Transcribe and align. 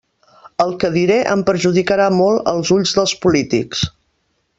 El 0.63 0.71
que 0.83 0.89
diré 0.95 1.17
em 1.33 1.43
perjudicarà 1.49 2.07
molt 2.21 2.49
als 2.53 2.73
ulls 2.77 2.95
dels 3.01 3.13
polítics. 3.27 3.85